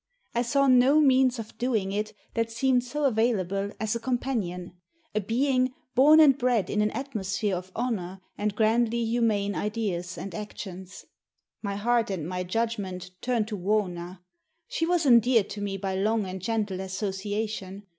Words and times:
I 0.33 0.41
saw 0.41 0.65
no 0.65 0.99
means 0.99 1.37
of 1.37 1.55
doing 1.59 1.91
it 1.91 2.13
that 2.33 2.49
seemed 2.51 2.83
so 2.83 3.03
available 3.03 3.71
as 3.79 3.93
a 3.95 3.99
companion, 3.99 4.73
a 5.13 5.21
being, 5.21 5.75
born 5.93 6.19
and 6.19 6.35
bred 6.35 6.71
in 6.71 6.81
an 6.81 6.89
atmosphere 6.89 7.55
of 7.55 7.71
honor 7.75 8.19
and 8.35 8.55
grandly 8.55 9.05
humane 9.05 9.53
ideas 9.53 10.17
and 10.17 10.33
actions. 10.33 11.05
My 11.61 11.75
heart 11.75 12.09
and 12.09 12.27
my 12.27 12.43
judgment 12.43 13.11
turned 13.21 13.47
to 13.49 13.55
Wauna. 13.55 14.21
She 14.67 14.87
was 14.87 15.05
endeared 15.05 15.51
to 15.51 15.61
me 15.61 15.77
by 15.77 15.93
long 15.93 16.25
and 16.25 16.41
gentle 16.41 16.79
association. 16.79 17.83